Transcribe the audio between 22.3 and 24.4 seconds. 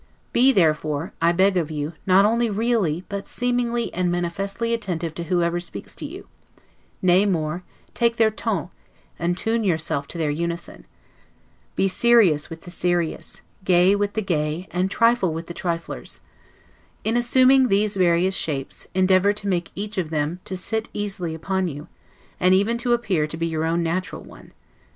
and even to appear to be your own natural